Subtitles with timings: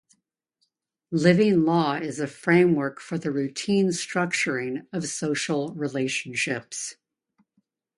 [1.11, 6.95] Living law is a framework for the routine structuring of social relationships.